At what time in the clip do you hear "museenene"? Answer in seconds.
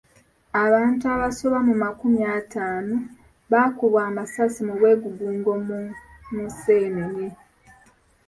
6.35-7.25